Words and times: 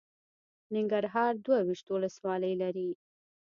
ننګرهار 0.75 1.33
دوه 1.45 1.59
ویشت 1.67 1.87
ولسوالۍ 1.89 2.53
لري. 2.61 2.89